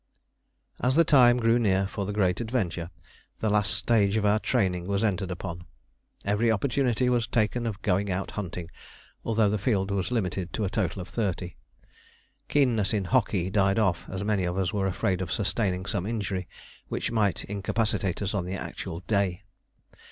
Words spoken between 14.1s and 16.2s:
many of us were afraid of sustaining some